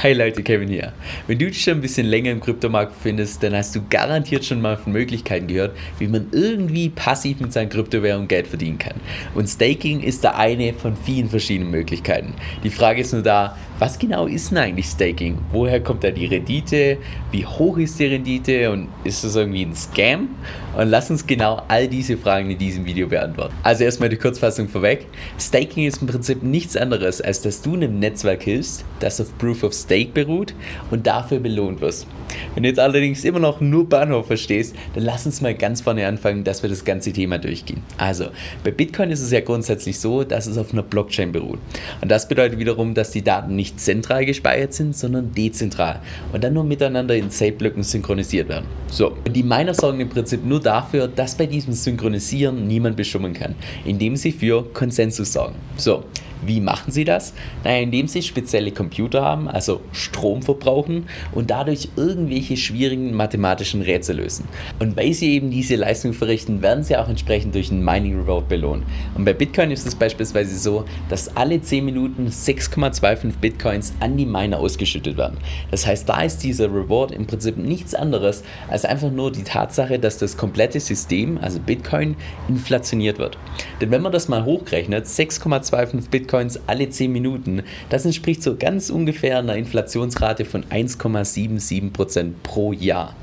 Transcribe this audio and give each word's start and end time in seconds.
Hi 0.00 0.12
Leute, 0.12 0.44
Kevin 0.44 0.68
hier. 0.68 0.92
Wenn 1.26 1.40
du 1.40 1.46
dich 1.46 1.60
schon 1.60 1.72
ein 1.74 1.80
bisschen 1.80 2.06
länger 2.06 2.30
im 2.30 2.38
Kryptomarkt 2.38 2.94
befindest, 2.94 3.42
dann 3.42 3.52
hast 3.52 3.74
du 3.74 3.80
garantiert 3.90 4.44
schon 4.44 4.60
mal 4.60 4.76
von 4.76 4.92
Möglichkeiten 4.92 5.48
gehört, 5.48 5.76
wie 5.98 6.06
man 6.06 6.28
irgendwie 6.30 6.90
passiv 6.90 7.40
mit 7.40 7.52
seinen 7.52 7.68
Kryptowährungen 7.68 8.28
Geld 8.28 8.46
verdienen 8.46 8.78
kann. 8.78 8.94
Und 9.34 9.48
Staking 9.48 10.00
ist 10.00 10.22
da 10.22 10.36
eine 10.36 10.72
von 10.72 10.96
vielen 10.96 11.28
verschiedenen 11.28 11.72
Möglichkeiten. 11.72 12.34
Die 12.62 12.70
Frage 12.70 13.00
ist 13.00 13.12
nur 13.12 13.22
da, 13.22 13.58
was 13.80 13.98
genau 13.98 14.26
ist 14.28 14.52
denn 14.52 14.58
eigentlich 14.58 14.86
Staking? 14.86 15.38
Woher 15.50 15.80
kommt 15.80 16.04
da 16.04 16.12
die 16.12 16.26
Rendite? 16.26 16.98
Wie 17.32 17.44
hoch 17.44 17.76
ist 17.78 17.98
die 17.98 18.06
Rendite? 18.06 18.70
Und 18.70 18.86
ist 19.02 19.24
das 19.24 19.34
irgendwie 19.34 19.62
ein 19.62 19.74
Scam? 19.74 20.28
Und 20.76 20.90
lass 20.90 21.10
uns 21.10 21.26
genau 21.26 21.62
all 21.66 21.88
diese 21.88 22.16
Fragen 22.16 22.52
in 22.52 22.58
diesem 22.58 22.86
Video 22.86 23.08
beantworten. 23.08 23.54
Also 23.64 23.82
erstmal 23.82 24.10
die 24.10 24.16
Kurzfassung 24.16 24.68
vorweg. 24.68 25.06
Staking 25.40 25.86
ist 25.86 26.00
im 26.00 26.06
Prinzip 26.06 26.44
nichts 26.44 26.76
anderes, 26.76 27.20
als 27.20 27.42
dass 27.42 27.62
du 27.62 27.74
einem 27.74 27.98
Netzwerk 27.98 28.44
hilfst, 28.44 28.84
das 29.00 29.20
auf 29.20 29.36
Proof 29.38 29.64
of 29.64 29.72
Stake 29.72 29.87
beruht 30.14 30.54
und 30.90 31.06
dafür 31.06 31.40
belohnt 31.40 31.80
wirst. 31.80 32.06
Wenn 32.54 32.62
du 32.62 32.68
jetzt 32.68 32.78
allerdings 32.78 33.24
immer 33.24 33.38
noch 33.38 33.60
nur 33.60 33.88
Bahnhof 33.88 34.26
verstehst, 34.26 34.74
dann 34.94 35.04
lass 35.04 35.26
uns 35.26 35.40
mal 35.40 35.54
ganz 35.54 35.80
vorne 35.80 36.06
anfangen, 36.06 36.44
dass 36.44 36.62
wir 36.62 36.70
das 36.70 36.84
ganze 36.84 37.12
Thema 37.12 37.38
durchgehen. 37.38 37.82
Also, 37.96 38.26
bei 38.64 38.70
Bitcoin 38.70 39.10
ist 39.10 39.20
es 39.20 39.30
ja 39.30 39.40
grundsätzlich 39.40 39.98
so, 39.98 40.24
dass 40.24 40.46
es 40.46 40.58
auf 40.58 40.72
einer 40.72 40.82
Blockchain 40.82 41.32
beruht. 41.32 41.58
Und 42.00 42.10
das 42.10 42.28
bedeutet 42.28 42.58
wiederum, 42.58 42.94
dass 42.94 43.10
die 43.10 43.22
Daten 43.22 43.56
nicht 43.56 43.80
zentral 43.80 44.26
gespeichert 44.26 44.74
sind, 44.74 44.96
sondern 44.96 45.32
dezentral 45.32 46.00
und 46.32 46.44
dann 46.44 46.52
nur 46.52 46.64
miteinander 46.64 47.14
in 47.16 47.30
Zeitblöcken 47.30 47.82
synchronisiert 47.82 48.48
werden. 48.48 48.66
So, 48.88 49.08
und 49.26 49.34
die 49.34 49.42
Miner 49.42 49.74
sorgen 49.74 50.00
im 50.00 50.08
Prinzip 50.08 50.44
nur 50.44 50.60
dafür, 50.60 51.08
dass 51.08 51.34
bei 51.34 51.46
diesem 51.46 51.72
Synchronisieren 51.72 52.66
niemand 52.66 52.96
beschummeln 52.96 53.34
kann, 53.34 53.54
indem 53.84 54.16
sie 54.16 54.32
für 54.32 54.64
Konsensus 54.72 55.32
sorgen. 55.32 55.54
So, 55.76 56.04
wie 56.44 56.60
machen 56.60 56.92
sie 56.92 57.04
das? 57.04 57.34
Naja, 57.64 57.82
indem 57.82 58.08
sie 58.08 58.22
spezielle 58.22 58.72
Computer 58.72 59.22
haben, 59.22 59.48
also 59.48 59.80
Strom 59.92 60.42
verbrauchen 60.42 61.06
und 61.32 61.50
dadurch 61.50 61.88
irgendwelche 61.96 62.56
schwierigen 62.56 63.14
mathematischen 63.14 63.82
Rätsel 63.82 64.16
lösen. 64.16 64.46
Und 64.78 64.96
weil 64.96 65.12
sie 65.12 65.32
eben 65.32 65.50
diese 65.50 65.76
Leistung 65.76 66.12
verrichten, 66.12 66.62
werden 66.62 66.84
sie 66.84 66.96
auch 66.96 67.08
entsprechend 67.08 67.54
durch 67.54 67.70
einen 67.70 67.84
Mining 67.84 68.20
Reward 68.20 68.48
belohnt. 68.48 68.84
Und 69.14 69.24
bei 69.24 69.32
Bitcoin 69.32 69.70
ist 69.70 69.86
es 69.86 69.94
beispielsweise 69.94 70.58
so, 70.58 70.84
dass 71.08 71.36
alle 71.36 71.60
10 71.60 71.84
Minuten 71.84 72.28
6,25 72.28 73.38
Bitcoins 73.40 73.92
an 74.00 74.16
die 74.16 74.26
Miner 74.26 74.58
ausgeschüttet 74.58 75.16
werden. 75.16 75.38
Das 75.70 75.86
heißt, 75.86 76.08
da 76.08 76.22
ist 76.22 76.38
dieser 76.38 76.66
Reward 76.66 77.12
im 77.12 77.26
Prinzip 77.26 77.56
nichts 77.56 77.94
anderes 77.94 78.42
als 78.68 78.84
einfach 78.84 79.10
nur 79.10 79.32
die 79.32 79.44
Tatsache, 79.44 79.98
dass 79.98 80.18
das 80.18 80.36
komplette 80.36 80.80
System, 80.80 81.38
also 81.38 81.58
Bitcoin, 81.60 82.16
inflationiert 82.48 83.18
wird. 83.18 83.38
Denn 83.80 83.90
wenn 83.90 84.02
man 84.02 84.12
das 84.12 84.28
mal 84.28 84.44
hochrechnet, 84.44 85.06
6,25 85.06 86.10
Bitcoin 86.10 86.27
Bitcoins 86.28 86.60
alle 86.66 86.90
10 86.90 87.10
Minuten. 87.10 87.62
Das 87.88 88.04
entspricht 88.04 88.42
so 88.42 88.54
ganz 88.56 88.90
ungefähr 88.90 89.38
einer 89.38 89.56
Inflationsrate 89.56 90.44
von 90.44 90.62
1,77% 90.64 92.32
pro 92.42 92.74
Jahr. 92.74 93.14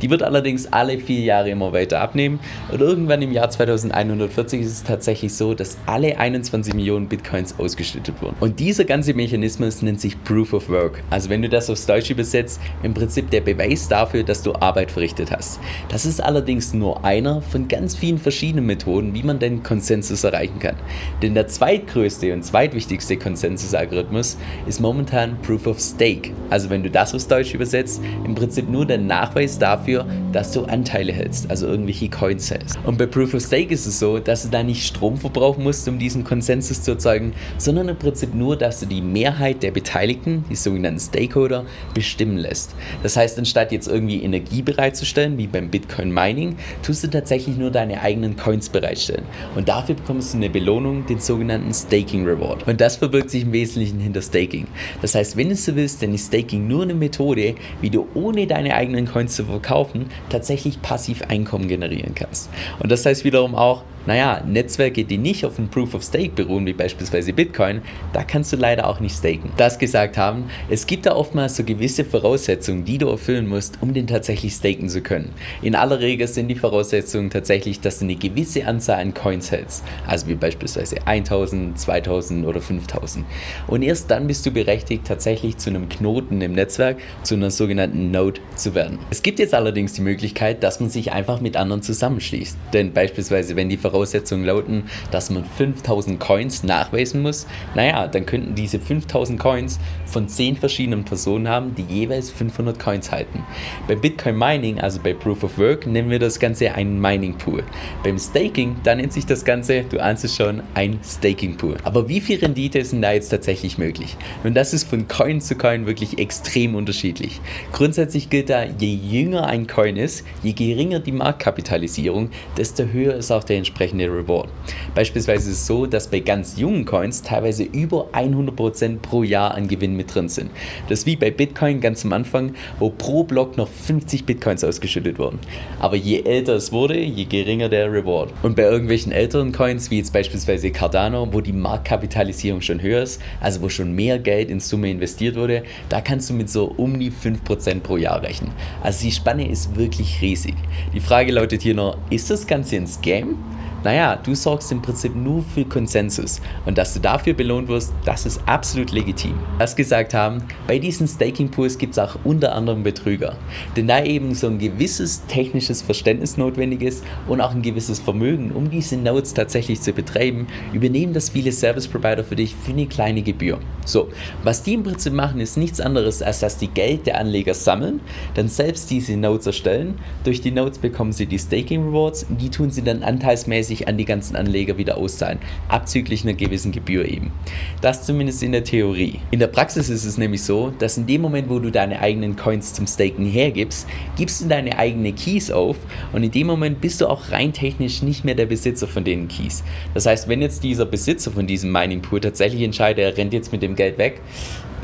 Die 0.00 0.10
wird 0.10 0.22
allerdings 0.22 0.72
alle 0.72 0.98
vier 0.98 1.20
Jahre 1.20 1.50
immer 1.50 1.72
weiter 1.72 2.00
abnehmen 2.00 2.38
und 2.70 2.80
irgendwann 2.80 3.20
im 3.20 3.32
Jahr 3.32 3.50
2140 3.50 4.60
ist 4.60 4.70
es 4.70 4.84
tatsächlich 4.84 5.34
so, 5.34 5.54
dass 5.54 5.76
alle 5.86 6.18
21 6.18 6.74
Millionen 6.74 7.08
Bitcoins 7.08 7.58
ausgeschüttet 7.58 8.22
wurden. 8.22 8.36
Und 8.38 8.60
dieser 8.60 8.84
ganze 8.84 9.12
Mechanismus 9.12 9.82
nennt 9.82 10.00
sich 10.00 10.22
Proof 10.22 10.52
of 10.52 10.68
Work. 10.68 11.02
Also 11.10 11.30
wenn 11.30 11.42
du 11.42 11.48
das 11.48 11.68
aufs 11.68 11.86
Deutsche 11.86 12.12
übersetzt, 12.12 12.60
im 12.84 12.94
Prinzip 12.94 13.28
der 13.30 13.40
Beweis 13.40 13.88
dafür, 13.88 14.22
dass 14.22 14.42
du 14.42 14.52
Arbeit 14.54 14.92
verrichtet 14.92 15.32
hast. 15.32 15.58
Das 15.88 16.06
ist 16.06 16.22
allerdings 16.22 16.74
nur 16.74 17.04
einer 17.04 17.42
von 17.42 17.66
ganz 17.66 17.96
vielen 17.96 18.18
verschiedenen 18.18 18.66
Methoden, 18.66 19.14
wie 19.14 19.24
man 19.24 19.40
den 19.40 19.64
Konsensus 19.64 20.22
erreichen 20.22 20.60
kann. 20.60 20.76
Denn 21.22 21.34
der 21.34 21.48
zweitgrößte 21.48 22.32
und 22.32 22.44
zweitwichtigste 22.52 23.16
Konsensusalgorithmus 23.16 24.36
ist 24.66 24.78
momentan 24.78 25.40
Proof 25.40 25.66
of 25.66 25.80
Stake. 25.80 26.32
Also 26.50 26.68
wenn 26.68 26.82
du 26.82 26.90
das 26.90 27.14
aufs 27.14 27.26
Deutsch 27.26 27.54
übersetzt, 27.54 28.02
im 28.26 28.34
Prinzip 28.34 28.68
nur 28.68 28.84
der 28.84 28.98
Nachweis 28.98 29.58
dafür, 29.58 30.04
dass 30.32 30.52
du 30.52 30.64
Anteile 30.64 31.14
hältst, 31.14 31.48
also 31.48 31.66
irgendwelche 31.66 32.10
Coins 32.10 32.50
hältst. 32.50 32.78
Und 32.84 32.98
bei 32.98 33.06
Proof 33.06 33.32
of 33.32 33.42
Stake 33.42 33.72
ist 33.72 33.86
es 33.86 33.98
so, 33.98 34.18
dass 34.18 34.42
du 34.42 34.50
da 34.50 34.62
nicht 34.62 34.86
Strom 34.86 35.16
verbrauchen 35.16 35.64
musst, 35.64 35.88
um 35.88 35.98
diesen 35.98 36.24
Konsensus 36.24 36.82
zu 36.82 36.90
erzeugen, 36.90 37.32
sondern 37.56 37.88
im 37.88 37.96
Prinzip 37.96 38.34
nur, 38.34 38.54
dass 38.54 38.80
du 38.80 38.86
die 38.86 39.00
Mehrheit 39.00 39.62
der 39.62 39.70
Beteiligten, 39.70 40.44
die 40.50 40.56
sogenannten 40.56 41.00
Stakeholder, 41.00 41.64
bestimmen 41.94 42.36
lässt. 42.36 42.74
Das 43.02 43.16
heißt, 43.16 43.38
anstatt 43.38 43.72
jetzt 43.72 43.88
irgendwie 43.88 44.22
Energie 44.22 44.60
bereitzustellen, 44.60 45.38
wie 45.38 45.46
beim 45.46 45.70
Bitcoin 45.70 46.12
Mining, 46.12 46.56
tust 46.82 47.02
du 47.02 47.08
tatsächlich 47.08 47.56
nur 47.56 47.70
deine 47.70 48.02
eigenen 48.02 48.36
Coins 48.36 48.68
bereitstellen. 48.68 49.24
Und 49.54 49.70
dafür 49.70 49.94
bekommst 49.94 50.34
du 50.34 50.36
eine 50.36 50.50
Belohnung, 50.50 51.06
den 51.06 51.18
sogenannten 51.18 51.72
Staking 51.72 52.26
Reward. 52.26 52.41
Reward. 52.42 52.66
Und 52.66 52.80
das 52.80 52.96
verbirgt 52.96 53.30
sich 53.30 53.42
im 53.42 53.52
Wesentlichen 53.52 54.00
hinter 54.00 54.22
Staking. 54.22 54.66
Das 55.00 55.14
heißt, 55.14 55.36
wenn 55.36 55.48
du 55.48 55.56
so 55.56 55.74
willst, 55.76 56.02
dann 56.02 56.14
ist 56.14 56.28
Staking 56.28 56.66
nur 56.68 56.82
eine 56.82 56.94
Methode, 56.94 57.54
wie 57.80 57.90
du 57.90 58.06
ohne 58.14 58.46
deine 58.46 58.74
eigenen 58.74 59.06
Coins 59.06 59.36
zu 59.36 59.44
verkaufen 59.44 60.06
tatsächlich 60.28 60.80
passiv 60.82 61.22
Einkommen 61.22 61.68
generieren 61.68 62.14
kannst. 62.14 62.50
Und 62.78 62.90
das 62.90 63.06
heißt 63.06 63.24
wiederum 63.24 63.54
auch, 63.54 63.82
naja, 64.06 64.42
Netzwerke, 64.46 65.04
die 65.04 65.18
nicht 65.18 65.44
auf 65.44 65.56
dem 65.56 65.68
Proof 65.68 65.94
of 65.94 66.02
Stake 66.02 66.30
beruhen, 66.30 66.66
wie 66.66 66.72
beispielsweise 66.72 67.32
Bitcoin, 67.32 67.82
da 68.12 68.24
kannst 68.24 68.52
du 68.52 68.56
leider 68.56 68.88
auch 68.88 69.00
nicht 69.00 69.16
staken. 69.16 69.52
Das 69.56 69.78
gesagt 69.78 70.16
haben, 70.16 70.44
es 70.68 70.86
gibt 70.86 71.06
da 71.06 71.14
oftmals 71.14 71.56
so 71.56 71.64
gewisse 71.64 72.04
Voraussetzungen, 72.04 72.84
die 72.84 72.98
du 72.98 73.08
erfüllen 73.08 73.46
musst, 73.46 73.78
um 73.80 73.94
den 73.94 74.06
tatsächlich 74.06 74.54
staken 74.54 74.88
zu 74.88 75.02
können. 75.02 75.30
In 75.62 75.74
aller 75.74 76.00
Regel 76.00 76.26
sind 76.26 76.48
die 76.48 76.56
Voraussetzungen 76.56 77.30
tatsächlich, 77.30 77.80
dass 77.80 77.98
du 78.00 78.04
eine 78.04 78.16
gewisse 78.16 78.66
Anzahl 78.66 79.00
an 79.00 79.14
Coins 79.14 79.50
hältst, 79.50 79.84
also 80.06 80.26
wie 80.26 80.34
beispielsweise 80.34 81.06
1000, 81.06 81.78
2000 81.78 82.46
oder 82.46 82.60
5000. 82.60 83.24
Und 83.68 83.82
erst 83.82 84.10
dann 84.10 84.26
bist 84.26 84.44
du 84.46 84.50
berechtigt, 84.50 85.06
tatsächlich 85.06 85.58
zu 85.58 85.70
einem 85.70 85.88
Knoten 85.88 86.40
im 86.40 86.52
Netzwerk, 86.52 86.98
zu 87.22 87.34
einer 87.34 87.50
sogenannten 87.50 88.10
Node 88.10 88.40
zu 88.56 88.74
werden. 88.74 88.98
Es 89.10 89.22
gibt 89.22 89.38
jetzt 89.38 89.54
allerdings 89.54 89.92
die 89.92 90.02
Möglichkeit, 90.02 90.62
dass 90.62 90.80
man 90.80 90.90
sich 90.90 91.12
einfach 91.12 91.40
mit 91.40 91.56
anderen 91.56 91.82
zusammenschließt. 91.82 92.56
Denn 92.72 92.92
beispielsweise, 92.92 93.56
wenn 93.56 93.68
die 93.68 93.76
Voraussetzungen 93.76 93.91
Voraussetzungen 93.92 94.44
lauten, 94.44 94.84
dass 95.10 95.30
man 95.30 95.44
5000 95.44 96.18
Coins 96.18 96.64
nachweisen 96.64 97.20
muss, 97.22 97.46
naja, 97.74 98.08
dann 98.08 98.26
könnten 98.26 98.54
diese 98.54 98.80
5000 98.80 99.38
Coins 99.38 99.78
von 100.06 100.28
10 100.28 100.56
verschiedenen 100.56 101.04
Personen 101.04 101.48
haben, 101.48 101.74
die 101.74 101.82
jeweils 101.82 102.30
500 102.30 102.78
Coins 102.78 103.12
halten. 103.12 103.44
Bei 103.86 103.94
Bitcoin 103.94 104.36
Mining, 104.36 104.80
also 104.80 104.98
bei 105.02 105.12
Proof 105.12 105.44
of 105.44 105.58
Work, 105.58 105.86
nennen 105.86 106.10
wir 106.10 106.18
das 106.18 106.38
Ganze 106.38 106.74
einen 106.74 107.00
Mining 107.00 107.36
Pool. 107.36 107.62
Beim 108.02 108.18
Staking, 108.18 108.76
da 108.82 108.94
nennt 108.94 109.12
sich 109.12 109.26
das 109.26 109.44
Ganze, 109.44 109.84
du 109.84 110.02
ahnst 110.02 110.24
es 110.24 110.36
schon, 110.36 110.62
ein 110.74 110.98
Staking 111.04 111.56
Pool. 111.56 111.76
Aber 111.84 112.08
wie 112.08 112.20
viel 112.20 112.38
Rendite 112.38 112.78
ist 112.78 112.92
denn 112.92 113.02
da 113.02 113.12
jetzt 113.12 113.28
tatsächlich 113.28 113.76
möglich? 113.76 114.16
Und 114.42 114.54
das 114.54 114.72
ist 114.72 114.88
von 114.88 115.06
Coin 115.06 115.40
zu 115.40 115.54
Coin 115.54 115.86
wirklich 115.86 116.18
extrem 116.18 116.74
unterschiedlich. 116.74 117.40
Grundsätzlich 117.72 118.30
gilt 118.30 118.48
da, 118.48 118.64
je 118.64 118.94
jünger 118.94 119.46
ein 119.46 119.66
Coin 119.66 119.96
ist, 119.96 120.24
je 120.42 120.52
geringer 120.52 121.00
die 121.00 121.12
Marktkapitalisierung, 121.12 122.30
desto 122.56 122.84
höher 122.84 123.14
ist 123.14 123.30
auch 123.30 123.44
der 123.44 123.58
entsprechende 123.58 123.81
entsprechende 123.82 124.06
Reward. 124.06 124.48
Beispielsweise 124.94 125.50
ist 125.50 125.56
es 125.56 125.66
so, 125.66 125.86
dass 125.86 126.08
bei 126.08 126.20
ganz 126.20 126.56
jungen 126.56 126.84
Coins 126.84 127.22
teilweise 127.22 127.64
über 127.64 128.08
100% 128.12 128.98
pro 128.98 129.22
Jahr 129.22 129.54
an 129.54 129.66
Gewinn 129.66 129.96
mit 129.96 130.14
drin 130.14 130.28
sind. 130.28 130.50
Das 130.88 131.00
ist 131.00 131.06
wie 131.06 131.16
bei 131.16 131.30
Bitcoin 131.30 131.80
ganz 131.80 132.04
am 132.04 132.12
Anfang, 132.12 132.54
wo 132.78 132.90
pro 132.90 133.24
Block 133.24 133.56
noch 133.56 133.68
50 133.68 134.24
Bitcoins 134.24 134.62
ausgeschüttet 134.62 135.18
wurden. 135.18 135.38
Aber 135.80 135.96
je 135.96 136.22
älter 136.22 136.54
es 136.54 136.70
wurde, 136.70 136.98
je 136.98 137.24
geringer 137.24 137.68
der 137.68 137.92
Reward. 137.92 138.32
Und 138.42 138.54
bei 138.54 138.62
irgendwelchen 138.62 139.10
älteren 139.10 139.52
Coins, 139.52 139.90
wie 139.90 139.98
jetzt 139.98 140.12
beispielsweise 140.12 140.70
Cardano, 140.70 141.32
wo 141.32 141.40
die 141.40 141.52
Marktkapitalisierung 141.52 142.60
schon 142.60 142.80
höher 142.80 143.02
ist, 143.02 143.20
also 143.40 143.62
wo 143.62 143.68
schon 143.68 143.92
mehr 143.92 144.18
Geld 144.18 144.50
in 144.50 144.60
Summe 144.60 144.90
investiert 144.90 145.34
wurde, 145.34 145.64
da 145.88 146.00
kannst 146.00 146.30
du 146.30 146.34
mit 146.34 146.48
so 146.48 146.66
um 146.76 147.00
die 147.00 147.10
5% 147.10 147.80
pro 147.80 147.96
Jahr 147.96 148.22
rechnen. 148.22 148.52
Also 148.82 149.04
die 149.04 149.12
Spanne 149.12 149.48
ist 149.48 149.74
wirklich 149.74 150.20
riesig. 150.20 150.54
Die 150.94 151.00
Frage 151.00 151.32
lautet 151.32 151.62
hier 151.62 151.74
noch, 151.74 151.96
ist 152.10 152.30
das 152.30 152.46
Ganze 152.46 152.76
ein 152.76 152.86
Scam? 152.86 153.38
Naja, 153.84 154.16
du 154.16 154.34
sorgst 154.34 154.70
im 154.70 154.80
Prinzip 154.80 155.16
nur 155.16 155.42
für 155.42 155.64
Konsensus 155.64 156.40
und 156.66 156.78
dass 156.78 156.94
du 156.94 157.00
dafür 157.00 157.34
belohnt 157.34 157.66
wirst, 157.66 157.92
das 158.04 158.26
ist 158.26 158.40
absolut 158.46 158.92
legitim. 158.92 159.34
Das 159.58 159.74
gesagt 159.74 160.14
haben, 160.14 160.44
bei 160.68 160.78
diesen 160.78 161.08
Staking 161.08 161.50
Pools 161.50 161.78
gibt 161.78 161.92
es 161.92 161.98
auch 161.98 162.16
unter 162.22 162.54
anderem 162.54 162.84
Betrüger, 162.84 163.36
denn 163.76 163.88
da 163.88 164.04
eben 164.04 164.34
so 164.34 164.46
ein 164.46 164.58
gewisses 164.58 165.26
technisches 165.26 165.82
Verständnis 165.82 166.36
notwendig 166.36 166.82
ist 166.82 167.04
und 167.26 167.40
auch 167.40 167.50
ein 167.50 167.62
gewisses 167.62 167.98
Vermögen, 167.98 168.52
um 168.52 168.70
diese 168.70 168.96
Nodes 168.96 169.34
tatsächlich 169.34 169.80
zu 169.80 169.92
betreiben, 169.92 170.46
übernehmen 170.72 171.12
das 171.12 171.30
viele 171.30 171.50
Service 171.50 171.88
Provider 171.88 172.22
für 172.22 172.36
dich 172.36 172.54
für 172.54 172.70
eine 172.70 172.86
kleine 172.86 173.22
Gebühr. 173.22 173.58
So, 173.84 174.08
was 174.44 174.62
die 174.62 174.74
im 174.74 174.84
Prinzip 174.84 175.12
machen, 175.12 175.40
ist 175.40 175.56
nichts 175.56 175.80
anderes, 175.80 176.22
als 176.22 176.38
dass 176.38 176.56
die 176.56 176.68
Geld 176.68 177.06
der 177.06 177.18
Anleger 177.18 177.54
sammeln, 177.54 178.00
dann 178.34 178.46
selbst 178.46 178.90
diese 178.90 179.16
Nodes 179.16 179.46
erstellen. 179.46 179.98
Durch 180.22 180.40
die 180.40 180.52
Nodes 180.52 180.78
bekommen 180.78 181.12
sie 181.12 181.26
die 181.26 181.38
Staking 181.38 181.88
Rewards, 181.88 182.26
die 182.28 182.48
tun 182.48 182.70
sie 182.70 182.82
dann 182.82 183.02
anteilsmäßig 183.02 183.71
sich 183.72 183.88
an 183.88 183.96
die 183.96 184.04
ganzen 184.04 184.36
Anleger 184.36 184.78
wieder 184.78 184.96
auszahlen, 184.96 185.38
abzüglich 185.68 186.22
einer 186.22 186.34
gewissen 186.34 186.72
Gebühr 186.72 187.06
eben. 187.08 187.32
Das 187.80 188.04
zumindest 188.04 188.42
in 188.42 188.52
der 188.52 188.64
Theorie. 188.64 189.20
In 189.30 189.40
der 189.40 189.46
Praxis 189.46 189.88
ist 189.88 190.04
es 190.04 190.18
nämlich 190.18 190.42
so, 190.42 190.72
dass 190.78 190.98
in 190.98 191.06
dem 191.06 191.22
Moment, 191.22 191.48
wo 191.48 191.58
du 191.58 191.70
deine 191.70 192.00
eigenen 192.00 192.36
Coins 192.36 192.74
zum 192.74 192.86
Staken 192.86 193.24
hergibst, 193.24 193.88
gibst 194.16 194.42
du 194.42 194.48
deine 194.48 194.78
eigenen 194.78 195.14
Keys 195.14 195.50
auf 195.50 195.76
und 196.12 196.22
in 196.22 196.30
dem 196.30 196.46
Moment 196.46 196.80
bist 196.80 197.00
du 197.00 197.06
auch 197.06 197.30
rein 197.30 197.52
technisch 197.52 198.02
nicht 198.02 198.24
mehr 198.24 198.34
der 198.34 198.46
Besitzer 198.46 198.86
von 198.86 199.04
den 199.04 199.28
Keys. 199.28 199.64
Das 199.94 200.06
heißt, 200.06 200.28
wenn 200.28 200.42
jetzt 200.42 200.62
dieser 200.62 200.84
Besitzer 200.84 201.30
von 201.30 201.46
diesem 201.46 201.72
Mining 201.72 202.02
Pool 202.02 202.20
tatsächlich 202.20 202.62
entscheidet, 202.62 203.04
er 203.04 203.16
rennt 203.16 203.32
jetzt 203.32 203.52
mit 203.52 203.62
dem 203.62 203.74
Geld 203.74 203.98
weg, 203.98 204.20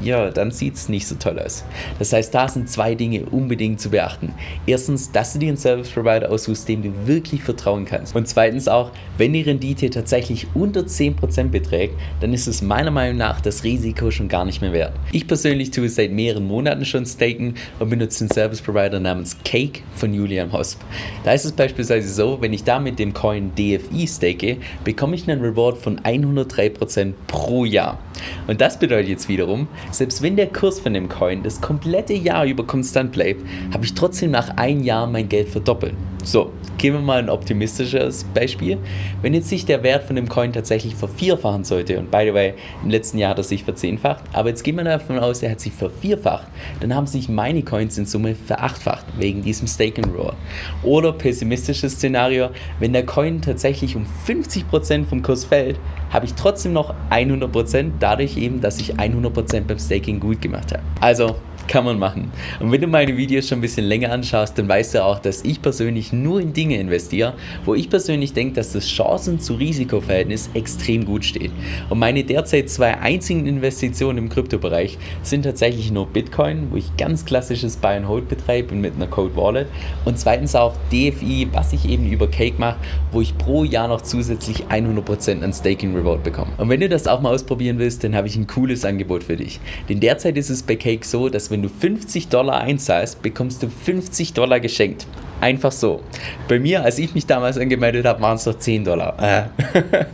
ja, 0.03 0.31
dann 0.31 0.51
sieht 0.51 0.75
es 0.75 0.89
nicht 0.89 1.07
so 1.07 1.15
toll 1.17 1.39
aus. 1.39 1.65
Das 1.99 2.13
heißt, 2.13 2.35
da 2.35 2.49
sind 2.49 2.69
zwei 2.69 2.95
Dinge 2.95 3.27
unbedingt 3.27 3.81
zu 3.81 3.91
beachten. 3.91 4.35
Erstens, 4.67 5.11
dass 5.13 5.33
du 5.33 5.39
dir 5.39 5.49
einen 5.49 5.57
Service 5.57 5.91
Provider 5.91 6.31
aussuchst, 6.31 6.69
dem 6.69 6.83
du 6.83 7.07
wirklich 7.07 7.43
vertrauen 7.43 7.85
kannst. 7.85 8.15
Und 8.15 8.29
zweitens 8.29 8.69
auch, 8.69 8.91
wenn 9.17 9.33
die 9.33 9.43
Rendite 9.43 9.91
tatsächlich 9.91 10.47
unter 10.55 10.81
10% 10.81 11.49
beträgt, 11.49 11.95
dann 12.21 12.33
ist 12.33 12.47
es 12.47 12.63
meiner 12.63 12.91
Meinung 12.91 13.17
nach 13.17 13.41
das 13.41 13.65
Risiko 13.65 14.11
schon 14.11 14.29
gar 14.29 14.45
nicht 14.45 14.61
mehr 14.61 14.73
wert. 14.73 14.93
Ich 15.13 15.27
persönlich 15.27 15.71
tue 15.71 15.87
es 15.87 15.97
seit 15.97 16.13
mehreren 16.13 16.47
Monaten 16.47 16.85
schon 16.85 17.05
staken 17.07 17.55
und 17.79 17.91
benutze 17.91 18.25
einen 18.25 18.31
Service 18.31 18.63
Provider 18.63 19.01
namens 19.01 19.37
Cake 19.45 19.81
von 19.95 20.15
Julian 20.15 20.53
Hosp. 20.53 20.81
Da 21.25 21.33
ist 21.33 21.45
es 21.45 21.53
beispielsweise 21.53 22.09
so, 22.13 22.39
wenn 22.41 22.53
ich 22.53 22.65
da 22.65 22.79
mit 22.79 22.99
dem 22.99 23.13
Coin 23.13 23.53
DFI 23.55 24.07
stake, 24.07 24.57
bekomme 24.85 25.17
ich 25.17 25.29
einen 25.29 25.43
Reward 25.43 25.79
von 25.79 25.99
103% 26.01 27.15
pro 27.27 27.65
Jahr. 27.65 27.99
Und 28.47 28.61
das 28.61 28.79
bedeutet 28.79 29.09
jetzt 29.09 29.29
wiederum, 29.29 29.69
selbst 29.91 30.23
wenn 30.23 30.37
der 30.37 30.49
Kurs 30.49 30.81
von 30.81 30.95
dem 30.95 31.09
Coin 31.09 31.43
das 31.43 31.61
komplette 31.61 32.15
Jahr 32.15 32.45
über 32.45 32.67
konstant 32.67 33.13
bleibt, 33.13 33.43
habe 33.73 33.85
ich 33.85 33.95
trotzdem 33.95 34.31
nach 34.31 34.57
einem 34.57 34.83
Jahr 34.83 35.07
mein 35.07 35.29
Geld 35.29 35.49
verdoppelt. 35.49 35.95
So, 36.25 36.53
gehen 36.79 36.95
wir 36.95 37.01
mal 37.01 37.21
ein 37.21 37.31
optimistisches 37.31 38.25
Beispiel. 38.35 38.79
Wenn 39.23 39.35
jetzt 39.35 39.49
sich 39.49 39.65
der 39.65 39.83
Wert 39.83 40.05
von 40.05 40.17
dem 40.17 40.29
Coin 40.29 40.53
tatsächlich 40.53 40.95
vervierfachen 40.95 41.65
sollte, 41.65 41.99
und 41.99 42.11
by 42.11 42.25
the 42.25 42.35
way, 42.35 42.55
im 42.83 42.91
letzten 42.91 43.19
Jahr 43.19 43.31
hat 43.31 43.39
er 43.39 43.45
sich 43.45 43.65
verzehnfacht, 43.65 44.25
aber 44.33 44.51
jetzt 44.51 44.63
gehen 44.63 44.77
wir 44.77 44.85
davon 44.85 45.19
aus, 45.19 45.43
er 45.43 45.53
hat 45.53 45.61
sich 45.61 45.73
vervierfacht, 45.73 46.47
dann 46.81 46.95
haben 46.95 47.07
sich 47.07 47.29
meine 47.29 47.63
Coins 47.63 47.97
in 47.99 48.05
Summe 48.05 48.35
verachtfacht, 48.35 49.07
wegen 49.17 49.43
diesem 49.43 49.67
Stake 49.67 50.03
and 50.03 50.15
Roar. 50.15 50.35
Oder 50.83 51.13
pessimistisches 51.13 51.95
Szenario, 51.95 52.51
wenn 52.79 52.93
der 52.93 53.07
Coin 53.07 53.41
tatsächlich 53.41 53.97
um 53.97 54.05
50% 54.27 55.07
vom 55.07 55.23
Kurs 55.23 55.45
fällt, 55.45 55.79
habe 56.11 56.27
ich 56.27 56.35
trotzdem 56.35 56.73
noch 56.73 56.95
100%, 57.11 57.93
dadurch 58.01 58.37
eben, 58.37 58.61
dass 58.61 58.79
ich 58.81 58.95
100% 58.97 59.61
beim 59.63 59.79
Staking 59.79 60.21
gut 60.21 60.43
gemacht 60.43 60.73
habe. 60.73 60.83
Also 61.01 61.37
kann 61.69 61.85
man 61.85 61.99
machen. 61.99 62.33
Und 62.59 62.73
wenn 62.73 62.81
du 62.81 62.87
meine 62.87 63.17
Videos 63.17 63.49
schon 63.49 63.59
ein 63.59 63.61
bisschen 63.61 63.85
länger 63.85 64.11
anschaust, 64.11 64.59
dann 64.59 64.69
weißt 64.69 64.95
du 64.95 65.05
auch, 65.05 65.19
dass 65.19 65.45
ich 65.45 65.63
persönlich 65.63 66.13
nur 66.13 66.41
in 66.41 66.53
Dinge 66.53 66.79
investiere, 66.79 67.35
wo 67.65 67.75
ich 67.75 67.89
persönlich 67.89 68.33
denke, 68.33 68.55
dass 68.55 68.73
das 68.73 68.87
Chancen 68.87 69.39
zu 69.39 69.55
Risikoverhältnis 69.55 70.51
extrem 70.55 71.05
gut 71.05 71.25
steht. 71.25 71.53
Und 71.91 71.99
meine 71.99 72.25
derzeit 72.25 72.71
zwei 72.71 72.99
einzigen 72.99 73.47
Investitionen 73.47 74.19
im 74.19 74.29
Kryptobereich 74.29 74.99
sind 75.23 75.43
tatsächlich 75.43 75.93
nur 75.93 76.07
Bitcoin, 76.07 76.69
wo 76.71 76.77
ich 76.77 76.97
ganz 76.97 77.25
klassisches 77.25 77.77
Buy 77.77 77.97
and 77.97 78.09
Hold 78.09 78.29
betreibe 78.29 78.75
mit 78.75 78.95
einer 78.97 79.07
Code 79.07 79.37
Wallet 79.37 79.69
und 80.05 80.19
zweitens 80.19 80.55
auch 80.55 80.75
DFI, 80.91 81.49
was 81.53 81.73
ich 81.73 81.89
eben 81.89 82.11
über 82.11 82.29
Cake 82.29 82.57
mache, 82.59 82.79
wo 83.13 83.21
ich 83.21 83.37
pro 83.37 83.65
Jahr 83.65 83.89
noch 83.89 84.01
zusätzlich 84.01 84.65
100% 84.67 85.43
an 85.43 85.53
Staking 85.53 85.95
Reward 85.95 86.25
bekomme. 86.25 86.53
Und 86.57 86.69
wenn 86.69 86.81
du 86.81 86.89
das 86.89 87.07
auch 87.07 87.21
mal 87.21 87.35
ausprobieren 87.35 87.79
willst, 87.79 88.05
dann 88.05 88.15
habe 88.15 88.27
ich 88.27 88.37
ein 88.37 88.47
cooles 88.47 88.85
Angebot 88.85 89.25
für 89.25 89.37
dich. 89.37 89.61
Denn 89.89 90.01
derzeit 90.01 90.37
ist 90.37 90.51
es 90.51 90.63
bei 90.63 90.77
Cake 90.77 91.05
so, 91.05 91.29
dass 91.29 91.51
wenn 91.51 91.58
wenn 91.59 91.63
du 91.65 91.69
50 91.69 92.29
Dollar 92.29 92.61
einzahlst, 92.61 93.21
bekommst 93.21 93.65
du 93.65 93.69
50 93.69 94.33
Dollar 94.33 94.61
geschenkt. 94.61 95.09
Einfach 95.41 95.71
so. 95.71 96.03
Bei 96.49 96.59
mir, 96.59 96.83
als 96.83 96.99
ich 96.99 97.15
mich 97.15 97.27
damals 97.27 97.59
angemeldet 97.59 98.07
habe, 98.07 98.21
waren 98.21 98.37
es 98.37 98.47
noch 98.47 98.59
10 98.59 98.85
Dollar. 98.85 99.17
Äh. 99.23 99.45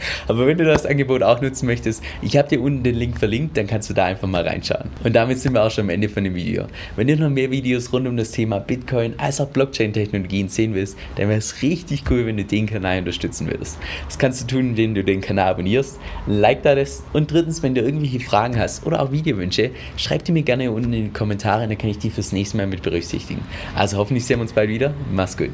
Aber 0.28 0.46
wenn 0.46 0.58
du 0.58 0.64
das 0.64 0.84
Angebot 0.84 1.22
auch 1.22 1.40
nutzen 1.40 1.66
möchtest, 1.66 2.02
ich 2.20 2.36
habe 2.36 2.48
dir 2.48 2.60
unten 2.60 2.82
den 2.82 2.94
Link 2.94 3.18
verlinkt, 3.18 3.56
dann 3.56 3.66
kannst 3.66 3.88
du 3.88 3.94
da 3.94 4.04
einfach 4.04 4.28
mal 4.28 4.46
reinschauen. 4.46 4.90
Und 5.02 5.14
damit 5.14 5.38
sind 5.38 5.54
wir 5.54 5.62
auch 5.62 5.70
schon 5.70 5.84
am 5.84 5.90
Ende 5.90 6.08
von 6.10 6.24
dem 6.24 6.34
Video. 6.34 6.66
Wenn 6.96 7.06
du 7.06 7.16
noch 7.16 7.30
mehr 7.30 7.50
Videos 7.50 7.92
rund 7.92 8.06
um 8.06 8.16
das 8.16 8.32
Thema 8.32 8.58
Bitcoin 8.58 9.14
als 9.18 9.40
auch 9.40 9.48
Blockchain-Technologien 9.48 10.48
sehen 10.48 10.74
willst, 10.74 10.98
dann 11.16 11.28
wäre 11.28 11.38
es 11.38 11.62
richtig 11.62 12.04
cool, 12.10 12.26
wenn 12.26 12.36
du 12.36 12.44
den 12.44 12.66
Kanal 12.66 12.98
unterstützen 12.98 13.46
würdest. 13.46 13.78
Das 14.06 14.18
kannst 14.18 14.42
du 14.42 14.46
tun, 14.46 14.70
indem 14.70 14.94
du 14.94 15.04
den 15.04 15.20
Kanal 15.20 15.52
abonnierst, 15.52 15.98
ein 16.26 16.34
Like 16.34 16.62
da 16.62 16.74
lässt 16.74 17.02
und 17.12 17.30
drittens, 17.30 17.62
wenn 17.62 17.74
du 17.74 17.80
irgendwelche 17.80 18.20
Fragen 18.20 18.58
hast 18.58 18.86
oder 18.86 19.00
auch 19.00 19.12
Videowünsche, 19.12 19.70
schreib 19.96 20.24
die 20.24 20.32
mir 20.32 20.42
gerne 20.42 20.70
unten 20.70 20.92
in 20.92 21.04
die 21.04 21.10
Kommentare, 21.10 21.66
dann 21.66 21.78
kann 21.78 21.90
ich 21.90 21.98
die 21.98 22.10
fürs 22.10 22.32
nächste 22.32 22.56
Mal 22.56 22.66
mit 22.66 22.82
berücksichtigen. 22.82 23.40
Also 23.74 23.96
hoffentlich 23.96 24.26
sehen 24.26 24.38
wir 24.38 24.42
uns 24.42 24.52
bald 24.52 24.68
wieder. 24.68 24.92
Mach's 25.14 25.36
gut. 25.36 25.50